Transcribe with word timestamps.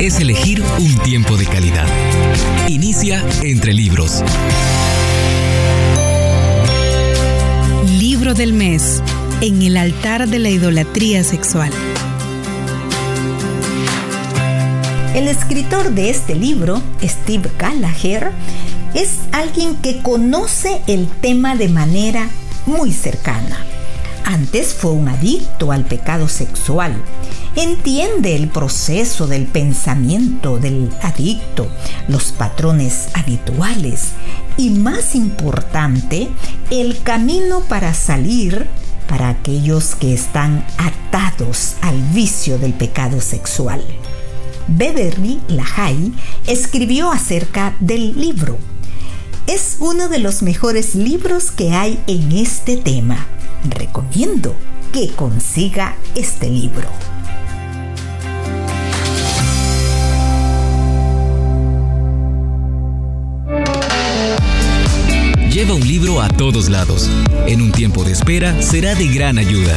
es 0.00 0.18
elegir 0.18 0.62
un 0.78 0.96
tiempo 1.00 1.36
de 1.36 1.44
calidad. 1.44 1.86
Inicia 2.68 3.22
entre 3.42 3.74
libros. 3.74 4.24
Libro 7.98 8.32
del 8.32 8.54
mes 8.54 9.02
en 9.42 9.60
el 9.60 9.76
altar 9.76 10.26
de 10.26 10.38
la 10.38 10.48
idolatría 10.48 11.22
sexual. 11.22 11.70
El 15.14 15.28
escritor 15.28 15.90
de 15.90 16.08
este 16.08 16.34
libro, 16.34 16.80
Steve 17.02 17.50
Gallagher, 17.58 18.30
es 18.94 19.18
alguien 19.32 19.76
que 19.76 20.00
conoce 20.00 20.80
el 20.86 21.08
tema 21.08 21.56
de 21.56 21.68
manera 21.68 22.26
muy 22.64 22.92
cercana. 22.92 23.69
Antes 24.30 24.74
fue 24.74 24.92
un 24.92 25.08
adicto 25.08 25.72
al 25.72 25.84
pecado 25.84 26.28
sexual. 26.28 26.94
Entiende 27.56 28.36
el 28.36 28.46
proceso 28.46 29.26
del 29.26 29.46
pensamiento 29.46 30.58
del 30.58 30.88
adicto, 31.02 31.66
los 32.06 32.30
patrones 32.30 33.08
habituales 33.14 34.10
y 34.56 34.70
más 34.70 35.16
importante, 35.16 36.28
el 36.70 37.02
camino 37.02 37.62
para 37.62 37.92
salir 37.92 38.68
para 39.08 39.30
aquellos 39.30 39.96
que 39.96 40.14
están 40.14 40.64
atados 40.78 41.74
al 41.80 42.00
vicio 42.12 42.56
del 42.56 42.72
pecado 42.72 43.20
sexual. 43.20 43.82
Beverly 44.68 45.40
Lahai 45.48 46.12
escribió 46.46 47.10
acerca 47.10 47.74
del 47.80 48.14
libro. 48.14 48.58
Es 49.48 49.78
uno 49.80 50.08
de 50.08 50.20
los 50.20 50.42
mejores 50.42 50.94
libros 50.94 51.50
que 51.50 51.72
hay 51.72 51.98
en 52.06 52.30
este 52.30 52.76
tema. 52.76 53.26
Recomiendo 53.64 54.54
que 54.92 55.10
consiga 55.10 55.96
este 56.14 56.48
libro. 56.48 56.88
Lleva 65.50 65.74
un 65.74 65.86
libro 65.86 66.20
a 66.22 66.28
todos 66.28 66.68
lados. 66.68 67.10
En 67.46 67.60
un 67.60 67.72
tiempo 67.72 68.04
de 68.04 68.12
espera 68.12 68.62
será 68.62 68.94
de 68.94 69.08
gran 69.08 69.36
ayuda. 69.36 69.74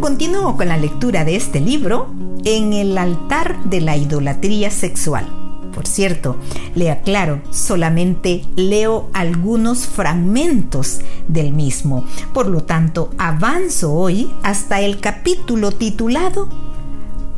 Continúo 0.00 0.56
con 0.56 0.68
la 0.68 0.76
lectura 0.76 1.24
de 1.24 1.34
este 1.34 1.60
libro 1.60 2.14
en 2.44 2.72
el 2.72 2.96
altar 2.96 3.64
de 3.64 3.80
la 3.80 3.96
idolatría 3.96 4.70
sexual. 4.70 5.43
Por 5.74 5.86
cierto, 5.86 6.36
le 6.74 6.90
aclaro, 6.90 7.40
solamente 7.50 8.44
leo 8.56 9.10
algunos 9.12 9.86
fragmentos 9.86 11.00
del 11.26 11.52
mismo. 11.52 12.04
Por 12.32 12.46
lo 12.46 12.62
tanto, 12.62 13.10
avanzo 13.18 13.92
hoy 13.92 14.30
hasta 14.42 14.80
el 14.80 15.00
capítulo 15.00 15.72
titulado 15.72 16.48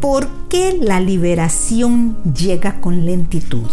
¿Por 0.01 0.29
qué 0.51 0.77
la 0.79 1.01
liberación 1.01 2.19
llega 2.35 2.81
con 2.81 3.07
lentitud? 3.07 3.71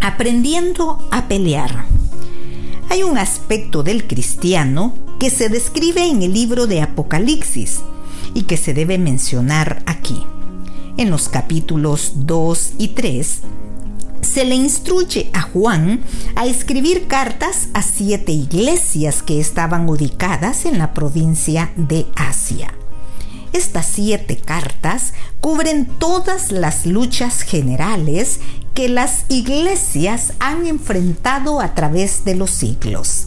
Aprendiendo 0.00 1.06
a 1.10 1.26
pelear. 1.26 1.86
Hay 2.88 3.02
un 3.02 3.18
aspecto 3.18 3.82
del 3.82 4.06
cristiano 4.06 4.94
que 5.18 5.30
se 5.30 5.48
describe 5.48 6.04
en 6.04 6.22
el 6.22 6.32
libro 6.32 6.66
de 6.66 6.82
Apocalipsis 6.82 7.80
y 8.34 8.42
que 8.42 8.56
se 8.56 8.74
debe 8.74 8.98
mencionar 8.98 9.82
aquí. 9.86 10.22
En 11.02 11.10
los 11.10 11.28
capítulos 11.28 12.12
2 12.14 12.74
y 12.78 12.88
3 12.88 13.40
se 14.20 14.44
le 14.44 14.54
instruye 14.54 15.30
a 15.32 15.42
Juan 15.42 16.00
a 16.36 16.46
escribir 16.46 17.08
cartas 17.08 17.66
a 17.74 17.82
siete 17.82 18.30
iglesias 18.30 19.24
que 19.24 19.40
estaban 19.40 19.88
ubicadas 19.88 20.64
en 20.64 20.78
la 20.78 20.94
provincia 20.94 21.72
de 21.74 22.06
Asia. 22.14 22.72
Estas 23.52 23.86
siete 23.86 24.36
cartas 24.36 25.12
cubren 25.40 25.86
todas 25.86 26.52
las 26.52 26.86
luchas 26.86 27.42
generales 27.42 28.38
que 28.72 28.88
las 28.88 29.24
iglesias 29.28 30.34
han 30.38 30.68
enfrentado 30.68 31.60
a 31.60 31.74
través 31.74 32.24
de 32.24 32.36
los 32.36 32.50
siglos. 32.50 33.26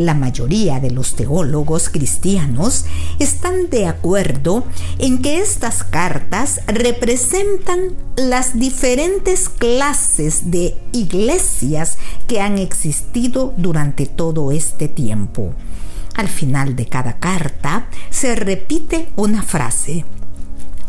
La 0.00 0.14
mayoría 0.14 0.80
de 0.80 0.90
los 0.90 1.14
teólogos 1.14 1.90
cristianos 1.90 2.86
están 3.18 3.68
de 3.68 3.84
acuerdo 3.84 4.64
en 4.98 5.20
que 5.20 5.40
estas 5.42 5.84
cartas 5.84 6.62
representan 6.66 7.96
las 8.16 8.58
diferentes 8.58 9.50
clases 9.50 10.50
de 10.50 10.74
iglesias 10.94 11.98
que 12.26 12.40
han 12.40 12.56
existido 12.56 13.52
durante 13.58 14.06
todo 14.06 14.52
este 14.52 14.88
tiempo. 14.88 15.52
Al 16.14 16.28
final 16.28 16.76
de 16.76 16.86
cada 16.86 17.18
carta 17.18 17.90
se 18.08 18.34
repite 18.34 19.10
una 19.16 19.42
frase, 19.42 20.06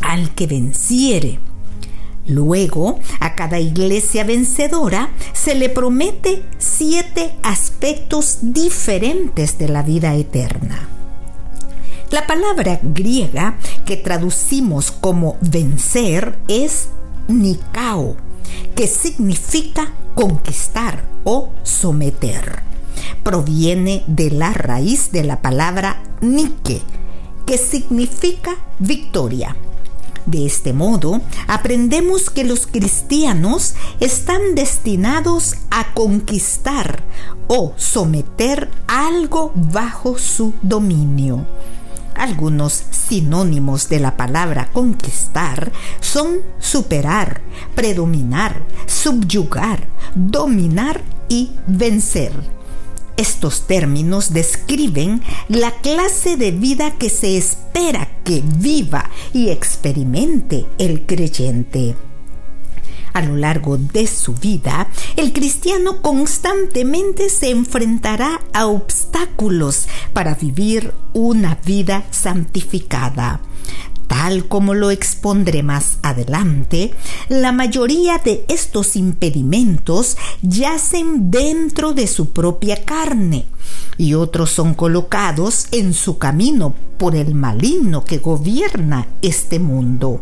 al 0.00 0.34
que 0.34 0.46
venciere. 0.46 1.51
Luego, 2.26 3.00
a 3.20 3.34
cada 3.34 3.58
iglesia 3.58 4.24
vencedora 4.24 5.10
se 5.32 5.54
le 5.54 5.68
promete 5.68 6.44
siete 6.58 7.34
aspectos 7.42 8.38
diferentes 8.42 9.58
de 9.58 9.68
la 9.68 9.82
vida 9.82 10.14
eterna. 10.14 10.88
La 12.10 12.26
palabra 12.26 12.78
griega 12.82 13.56
que 13.86 13.96
traducimos 13.96 14.92
como 14.92 15.36
vencer 15.40 16.38
es 16.46 16.88
nikao, 17.26 18.16
que 18.74 18.86
significa 18.86 19.92
conquistar 20.14 21.04
o 21.24 21.50
someter 21.62 22.62
proviene 23.22 24.02
de 24.06 24.30
la 24.30 24.52
raíz 24.52 25.12
de 25.12 25.24
la 25.24 25.40
palabra 25.40 26.02
Nike, 26.20 26.82
que 27.46 27.58
significa 27.58 28.56
victoria. 28.78 29.56
De 30.26 30.46
este 30.46 30.72
modo, 30.72 31.20
aprendemos 31.48 32.30
que 32.30 32.44
los 32.44 32.66
cristianos 32.66 33.74
están 33.98 34.54
destinados 34.54 35.56
a 35.70 35.92
conquistar 35.94 37.02
o 37.48 37.72
someter 37.76 38.70
algo 38.86 39.52
bajo 39.54 40.18
su 40.18 40.52
dominio. 40.62 41.46
Algunos 42.14 42.84
sinónimos 42.90 43.88
de 43.88 43.98
la 43.98 44.16
palabra 44.16 44.70
conquistar 44.72 45.72
son 46.00 46.42
superar, 46.60 47.40
predominar, 47.74 48.62
subyugar, 48.86 49.88
dominar 50.14 51.02
y 51.28 51.50
vencer. 51.66 52.32
Estos 53.22 53.68
términos 53.68 54.32
describen 54.32 55.22
la 55.46 55.70
clase 55.70 56.36
de 56.36 56.50
vida 56.50 56.98
que 56.98 57.08
se 57.08 57.36
espera 57.36 58.08
que 58.24 58.42
viva 58.56 59.08
y 59.32 59.50
experimente 59.50 60.66
el 60.78 61.06
creyente. 61.06 61.94
A 63.12 63.22
lo 63.22 63.36
largo 63.36 63.78
de 63.78 64.08
su 64.08 64.34
vida, 64.34 64.88
el 65.14 65.32
cristiano 65.32 66.02
constantemente 66.02 67.28
se 67.28 67.50
enfrentará 67.50 68.40
a 68.52 68.66
obstáculos 68.66 69.86
para 70.12 70.34
vivir 70.34 70.92
una 71.12 71.60
vida 71.64 72.02
santificada. 72.10 73.40
Tal 74.12 74.46
como 74.46 74.74
lo 74.74 74.90
expondré 74.90 75.62
más 75.62 75.96
adelante, 76.02 76.92
la 77.30 77.50
mayoría 77.50 78.18
de 78.18 78.44
estos 78.46 78.94
impedimentos 78.94 80.18
yacen 80.42 81.30
dentro 81.30 81.94
de 81.94 82.06
su 82.06 82.30
propia 82.30 82.84
carne 82.84 83.46
y 83.96 84.12
otros 84.12 84.50
son 84.50 84.74
colocados 84.74 85.66
en 85.70 85.94
su 85.94 86.18
camino 86.18 86.74
por 86.98 87.16
el 87.16 87.34
maligno 87.34 88.04
que 88.04 88.18
gobierna 88.18 89.06
este 89.22 89.58
mundo. 89.58 90.20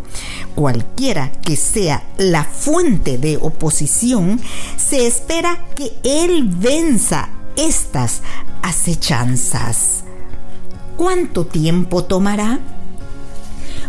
Cualquiera 0.54 1.32
que 1.32 1.56
sea 1.56 2.04
la 2.16 2.44
fuente 2.44 3.18
de 3.18 3.38
oposición, 3.38 4.40
se 4.76 5.08
espera 5.08 5.66
que 5.74 5.94
él 6.04 6.44
venza 6.44 7.28
estas 7.56 8.22
acechanzas. 8.62 10.04
¿Cuánto 10.96 11.44
tiempo 11.44 12.04
tomará? 12.04 12.60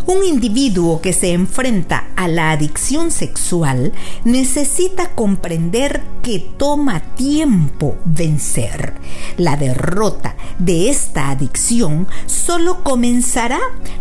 Un 0.05 0.23
individuo 0.23 1.01
que 1.01 1.13
se 1.13 1.31
enfrenta 1.31 2.07
a 2.15 2.27
la 2.27 2.51
adicción 2.51 3.11
sexual 3.11 3.93
necesita 4.25 5.13
comprender 5.15 6.01
que 6.23 6.39
toma 6.39 6.99
tiempo 7.15 7.95
vencer. 8.05 8.93
La 9.37 9.57
derrota 9.57 10.35
de 10.59 10.89
esta 10.89 11.29
adicción 11.29 12.07
solo 12.25 12.83
comenzará 12.83 13.59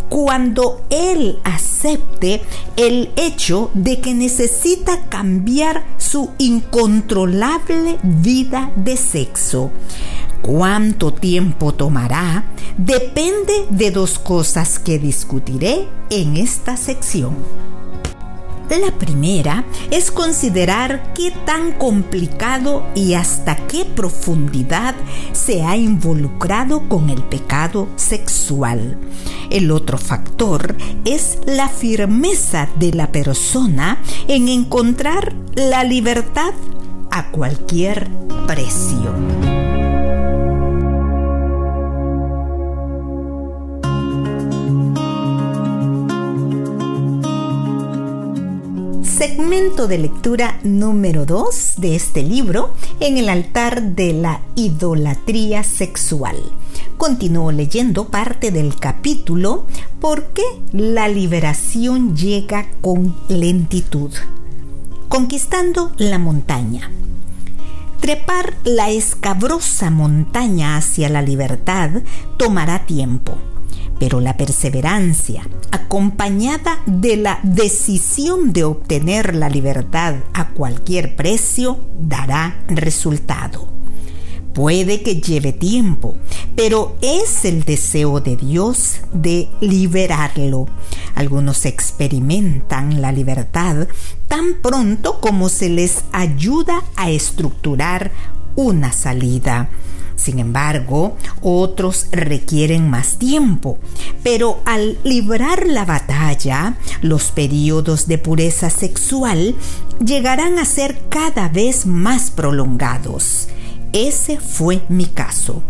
cuando 0.09 0.85
él 0.91 1.39
acepte 1.45 2.43
el 2.77 3.11
hecho 3.17 3.71
de 3.75 4.01
que 4.01 4.15
necesita 4.15 5.09
cambiar 5.09 5.85
su 5.99 6.31
incontrolable 6.39 7.99
vida 8.03 8.73
de 8.77 8.97
sexo. 8.97 9.71
¿Cuánto 10.43 11.13
tiempo 11.13 11.75
tomará? 11.75 12.45
Depende 12.77 13.67
de 13.71 13.91
dos 13.91 14.19
cosas 14.19 14.79
que 14.79 14.99
discutiré 14.99 15.87
en 16.09 16.37
esta 16.37 16.77
sección. 16.77 17.37
La 18.71 18.93
primera 18.93 19.65
es 19.91 20.13
considerar 20.13 21.13
qué 21.13 21.33
tan 21.45 21.73
complicado 21.73 22.87
y 22.95 23.15
hasta 23.15 23.57
qué 23.67 23.85
profundidad 23.85 24.95
se 25.33 25.65
ha 25.65 25.77
involucrado 25.77 26.89
con 26.89 27.11
el 27.11 27.21
pecado 27.25 27.89
sexual. 27.97 28.97
El 29.51 29.73
otro 29.73 29.99
factor 29.99 30.77
es 31.05 31.39
la 31.47 31.69
firmeza 31.69 32.69
de 32.77 32.93
la 32.93 33.11
persona 33.11 33.99
en 34.29 34.49
encontrar 34.49 35.35
la 35.55 35.83
libertad 35.83 36.55
a 37.11 37.31
cualquier 37.33 38.09
precio. 38.47 39.60
Segmento 49.21 49.87
de 49.87 49.99
lectura 49.99 50.59
número 50.63 51.27
2 51.27 51.75
de 51.77 51.95
este 51.95 52.23
libro 52.23 52.73
en 53.01 53.19
el 53.19 53.29
altar 53.29 53.83
de 53.83 54.15
la 54.15 54.41
idolatría 54.55 55.63
sexual. 55.63 56.37
Continúo 56.97 57.53
leyendo 57.53 58.09
parte 58.09 58.51
del 58.51 58.77
capítulo 58.77 59.67
¿Por 60.01 60.29
qué 60.29 60.45
la 60.73 61.07
liberación 61.09 62.17
llega 62.17 62.67
con 62.81 63.15
lentitud? 63.29 64.11
Conquistando 65.11 65.93
la 65.99 66.19
montaña. 66.19 66.91
Trepar 68.01 68.55
la 68.65 68.89
escabrosa 68.89 69.91
montaña 69.91 70.79
hacia 70.79 71.11
la 71.11 71.21
libertad 71.21 71.91
tomará 72.39 72.87
tiempo 72.87 73.37
pero 74.01 74.21
la 74.21 74.37
perseverancia, 74.39 75.47
acompañada 75.71 76.81
de 76.87 77.19
la 77.19 77.39
decisión 77.43 78.55
de 78.55 78.65
obtener 78.65 79.37
la 79.37 79.51
libertad 79.51 80.15
a 80.33 80.49
cualquier 80.49 81.15
precio, 81.15 81.79
dará 82.01 82.65
resultado. 82.67 83.69
Puede 84.55 85.03
que 85.03 85.21
lleve 85.21 85.53
tiempo, 85.53 86.17
pero 86.57 86.97
es 87.03 87.45
el 87.45 87.63
deseo 87.65 88.21
de 88.21 88.37
Dios 88.37 89.01
de 89.13 89.49
liberarlo. 89.61 90.67
Algunos 91.15 91.67
experimentan 91.67 93.03
la 93.03 93.13
libertad 93.13 93.87
tan 94.29 94.55
pronto 94.63 95.21
como 95.21 95.51
se 95.51 95.69
les 95.69 96.05
ayuda 96.13 96.83
a 96.97 97.11
estructurar 97.11 98.13
una 98.57 98.93
salida. 98.93 99.69
Sin 100.21 100.39
embargo, 100.39 101.17
otros 101.41 102.09
requieren 102.13 102.91
más 102.91 103.17
tiempo, 103.17 103.79
pero 104.23 104.61
al 104.67 104.99
librar 105.03 105.67
la 105.67 105.87
batalla, 105.87 106.77
los 107.01 107.31
periodos 107.31 108.07
de 108.07 108.19
pureza 108.19 108.69
sexual 108.69 109.55
llegarán 110.05 110.59
a 110.59 110.67
ser 110.67 111.01
cada 111.09 111.49
vez 111.49 111.87
más 111.87 112.31
prolongados. 112.31 113.49
Ese 113.95 114.39
fue 114.39 114.83
mi 114.91 115.07
caso. 115.07 115.63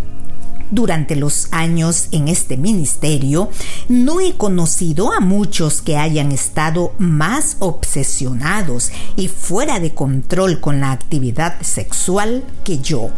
Durante 0.73 1.15
los 1.15 1.47
años 1.53 2.09
en 2.11 2.27
este 2.27 2.57
ministerio, 2.57 3.51
no 3.89 4.21
he 4.21 4.37
conocido 4.37 5.13
a 5.13 5.21
muchos 5.21 5.81
que 5.81 5.97
hayan 5.97 6.33
estado 6.33 6.93
más 6.99 7.57
obsesionados 7.61 8.91
y 9.15 9.29
fuera 9.29 9.79
de 9.79 9.95
control 9.95 10.59
con 10.59 10.81
la 10.81 10.91
actividad 10.91 11.61
sexual 11.63 12.43
que 12.65 12.79
yo. 12.79 13.11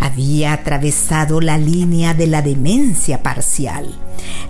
Había 0.00 0.52
atravesado 0.52 1.40
la 1.40 1.58
línea 1.58 2.14
de 2.14 2.26
la 2.26 2.42
demencia 2.42 3.22
parcial. 3.22 3.94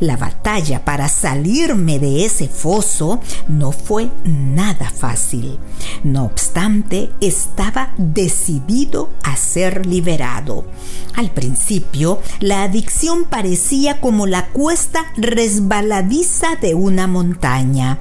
La 0.00 0.16
batalla 0.16 0.84
para 0.84 1.08
salirme 1.08 1.98
de 1.98 2.24
ese 2.24 2.48
foso 2.48 3.20
no 3.48 3.72
fue 3.72 4.10
nada 4.24 4.90
fácil. 4.90 5.58
No 6.02 6.24
obstante, 6.24 7.10
estaba 7.20 7.92
decidido 7.96 9.10
a 9.22 9.36
ser 9.36 9.86
liberado. 9.86 10.64
Al 11.16 11.30
principio, 11.30 12.20
la 12.38 12.62
adicción 12.62 13.24
parecía 13.24 14.00
como 14.00 14.26
la 14.26 14.46
cuesta 14.48 15.04
resbaladiza 15.16 16.56
de 16.56 16.74
una 16.74 17.06
montaña. 17.06 17.98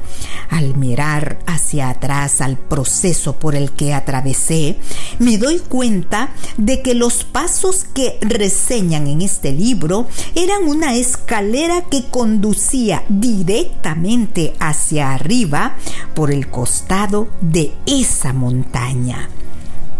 Al 0.49 0.77
mirar 0.77 1.39
hacia 1.45 1.89
atrás 1.89 2.41
al 2.41 2.57
proceso 2.57 3.37
por 3.37 3.55
el 3.55 3.71
que 3.71 3.93
atravesé, 3.93 4.77
me 5.19 5.37
doy 5.37 5.59
cuenta 5.59 6.29
de 6.57 6.81
que 6.81 6.93
los 6.93 7.18
pasos 7.23 7.85
que 7.93 8.17
reseñan 8.21 9.07
en 9.07 9.21
este 9.21 9.51
libro 9.51 10.07
eran 10.35 10.63
una 10.63 10.95
escalera 10.95 11.85
que 11.85 12.05
conducía 12.05 13.03
directamente 13.09 14.53
hacia 14.59 15.13
arriba 15.13 15.75
por 16.15 16.31
el 16.31 16.49
costado 16.49 17.27
de 17.41 17.73
esa 17.85 18.33
montaña. 18.33 19.29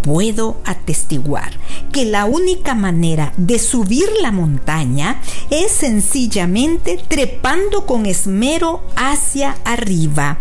Puedo 0.01 0.57
atestiguar 0.63 1.51
que 1.91 2.05
la 2.05 2.25
única 2.25 2.73
manera 2.73 3.33
de 3.37 3.59
subir 3.59 4.07
la 4.21 4.31
montaña 4.31 5.21
es 5.49 5.71
sencillamente 5.71 6.99
trepando 7.07 7.85
con 7.85 8.05
esmero 8.05 8.81
hacia 8.95 9.57
arriba, 9.65 10.37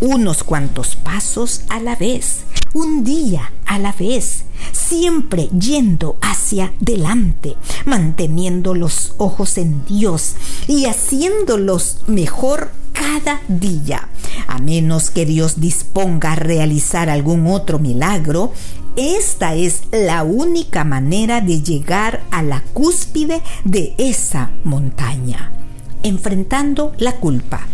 unos 0.00 0.44
cuantos 0.44 0.96
pasos 0.96 1.62
a 1.68 1.80
la 1.80 1.96
vez, 1.96 2.44
un 2.74 3.04
día 3.04 3.52
a 3.66 3.78
la 3.78 3.92
vez, 3.92 4.44
siempre 4.72 5.48
yendo 5.48 6.16
hacia 6.20 6.74
delante, 6.80 7.56
manteniendo 7.86 8.74
los 8.74 9.14
ojos 9.16 9.56
en 9.58 9.84
Dios 9.86 10.34
y 10.66 10.86
haciéndolos 10.86 11.98
mejor 12.08 12.72
cada 12.92 13.40
día. 13.48 14.08
A 14.48 14.58
menos 14.58 15.10
que 15.10 15.24
Dios 15.24 15.60
disponga 15.60 16.32
a 16.32 16.36
realizar 16.36 17.08
algún 17.08 17.46
otro 17.46 17.78
milagro, 17.78 18.52
esta 18.96 19.54
es 19.54 19.82
la 19.92 20.24
única 20.24 20.84
manera 20.84 21.40
de 21.40 21.62
llegar 21.62 22.24
a 22.30 22.42
la 22.42 22.60
cúspide 22.72 23.40
de 23.64 23.94
esa 23.98 24.50
montaña, 24.64 25.52
enfrentando 26.02 26.92
la 26.98 27.16
culpa 27.16 27.66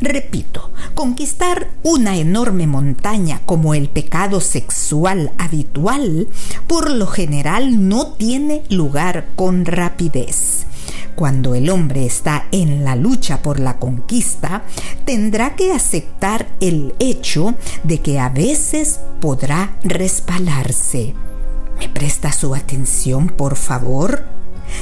Repito, 0.00 0.70
conquistar 0.94 1.70
una 1.82 2.16
enorme 2.16 2.66
montaña 2.66 3.40
como 3.46 3.74
el 3.74 3.88
pecado 3.88 4.40
sexual 4.40 5.32
habitual 5.38 6.28
por 6.66 6.90
lo 6.90 7.06
general 7.06 7.88
no 7.88 8.12
tiene 8.12 8.62
lugar 8.68 9.26
con 9.36 9.64
rapidez. 9.64 10.66
Cuando 11.14 11.54
el 11.54 11.70
hombre 11.70 12.04
está 12.06 12.46
en 12.50 12.84
la 12.84 12.96
lucha 12.96 13.40
por 13.40 13.60
la 13.60 13.78
conquista, 13.78 14.64
tendrá 15.04 15.54
que 15.54 15.72
aceptar 15.72 16.48
el 16.60 16.94
hecho 16.98 17.54
de 17.84 18.00
que 18.00 18.18
a 18.18 18.28
veces 18.28 19.00
podrá 19.20 19.76
resbalarse. 19.84 21.14
¿Me 21.78 21.88
presta 21.88 22.32
su 22.32 22.54
atención, 22.54 23.28
por 23.28 23.56
favor? 23.56 24.33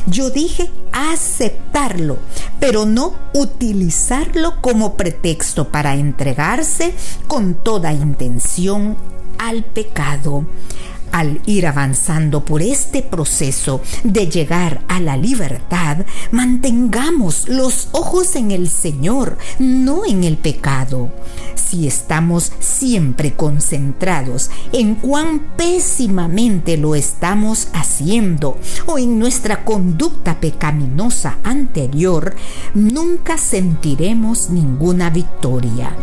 Yo 0.06 0.30
dije 0.30 0.70
aceptarlo, 0.92 2.18
pero 2.60 2.86
no 2.86 3.14
utilizarlo 3.34 4.60
como 4.60 4.96
pretexto 4.96 5.68
para 5.70 5.94
entregarse 5.94 6.94
con 7.26 7.54
toda 7.54 7.92
intención 7.92 8.96
al 9.38 9.64
pecado 9.64 10.46
al 11.12 11.40
ir 11.46 11.66
avanzando 11.66 12.44
por 12.44 12.62
este 12.62 13.02
proceso 13.02 13.80
de 14.02 14.28
llegar 14.28 14.82
a 14.88 15.00
la 15.00 15.16
libertad, 15.16 15.98
mantengamos 16.30 17.48
los 17.48 17.88
ojos 17.92 18.34
en 18.36 18.50
el 18.50 18.68
Señor, 18.68 19.38
no 19.58 20.04
en 20.04 20.24
el 20.24 20.36
pecado. 20.36 21.12
Si 21.54 21.86
estamos 21.86 22.52
siempre 22.58 23.34
concentrados 23.34 24.50
en 24.72 24.96
cuán 24.96 25.40
pésimamente 25.56 26.76
lo 26.76 26.94
estamos 26.94 27.68
haciendo 27.72 28.58
o 28.86 28.98
en 28.98 29.18
nuestra 29.18 29.64
conducta 29.64 30.40
pecaminosa 30.40 31.38
anterior, 31.44 32.34
nunca 32.74 33.38
sentiremos 33.38 34.50
ninguna 34.50 35.10
victoria 35.10 35.96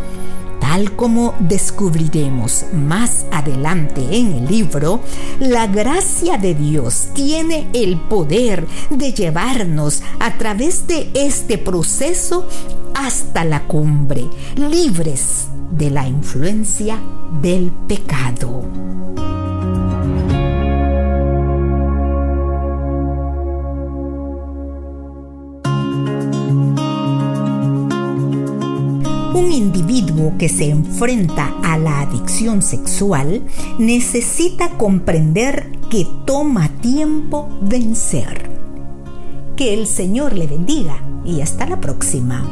tal 0.69 0.95
como 0.95 1.33
descubriremos 1.39 2.65
más 2.73 3.25
adelante 3.31 4.01
en 4.11 4.33
el 4.33 4.45
libro, 4.45 5.01
la 5.39 5.65
gracia 5.65 6.37
de 6.37 6.53
Dios 6.53 7.07
tiene 7.15 7.67
el 7.73 7.97
poder 7.97 8.67
de 8.91 9.11
llevarnos 9.11 10.03
a 10.19 10.37
través 10.37 10.85
de 10.85 11.09
este 11.15 11.57
proceso 11.57 12.47
hasta 12.93 13.45
la 13.45 13.63
cumbre, 13.63 14.25
libres 14.57 15.47
de 15.71 15.89
la 15.89 16.07
influencia 16.07 16.99
del 17.41 17.71
pecado. 17.87 18.61
un 29.39 29.53
individuo 29.53 30.33
que 30.37 30.49
se 30.49 30.69
enfrenta 30.69 31.53
a 31.63 31.77
la 31.77 32.01
adicción 32.01 32.61
sexual 32.61 33.41
necesita 33.77 34.71
comprender 34.71 35.71
que 35.89 36.05
toma 36.25 36.67
tiempo 36.81 37.47
vencer. 37.61 38.49
Que 39.55 39.73
el 39.73 39.87
Señor 39.87 40.33
le 40.33 40.45
bendiga 40.45 41.01
y 41.25 41.39
hasta 41.39 41.65
la 41.65 41.79
próxima. 41.79 42.43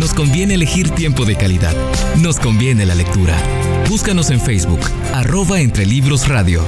Nos 0.00 0.12
conviene 0.12 0.54
elegir 0.54 0.90
tiempo 0.90 1.24
de 1.24 1.36
calidad. 1.36 1.74
Nos 2.20 2.40
conviene 2.40 2.84
la 2.84 2.96
lectura. 2.96 3.36
Búscanos 3.88 4.30
en 4.30 4.40
Facebook, 4.40 4.80
arroba 5.12 5.60
entre 5.60 5.86
libros 5.86 6.28
radio. 6.28 6.62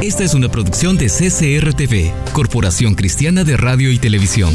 Esta 0.00 0.22
es 0.22 0.34
una 0.34 0.48
producción 0.48 0.96
de 0.96 1.06
CCRTV, 1.06 2.32
Corporación 2.32 2.94
Cristiana 2.94 3.42
de 3.42 3.56
Radio 3.56 3.90
y 3.90 3.98
Televisión. 3.98 4.54